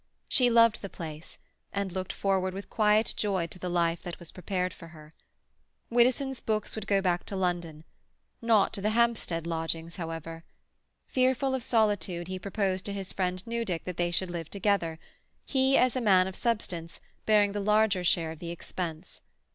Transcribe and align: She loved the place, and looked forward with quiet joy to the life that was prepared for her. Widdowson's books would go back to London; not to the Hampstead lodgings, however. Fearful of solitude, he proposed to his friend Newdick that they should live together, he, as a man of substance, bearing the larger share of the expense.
She 0.27 0.49
loved 0.49 0.81
the 0.81 0.89
place, 0.89 1.37
and 1.71 1.91
looked 1.91 2.11
forward 2.11 2.55
with 2.55 2.71
quiet 2.71 3.13
joy 3.15 3.45
to 3.45 3.59
the 3.59 3.69
life 3.69 4.01
that 4.01 4.17
was 4.17 4.31
prepared 4.31 4.73
for 4.73 4.87
her. 4.87 5.13
Widdowson's 5.91 6.39
books 6.39 6.73
would 6.73 6.87
go 6.87 7.01
back 7.01 7.23
to 7.25 7.35
London; 7.35 7.83
not 8.41 8.73
to 8.73 8.81
the 8.81 8.89
Hampstead 8.97 9.45
lodgings, 9.45 9.97
however. 9.97 10.43
Fearful 11.05 11.53
of 11.53 11.61
solitude, 11.61 12.27
he 12.29 12.39
proposed 12.39 12.83
to 12.85 12.93
his 12.93 13.13
friend 13.13 13.45
Newdick 13.45 13.83
that 13.83 13.97
they 13.97 14.09
should 14.09 14.31
live 14.31 14.49
together, 14.49 14.97
he, 15.45 15.77
as 15.77 15.95
a 15.95 16.01
man 16.01 16.25
of 16.27 16.35
substance, 16.35 16.99
bearing 17.27 17.51
the 17.51 17.59
larger 17.59 18.03
share 18.03 18.31
of 18.31 18.39
the 18.39 18.49
expense. 18.49 19.21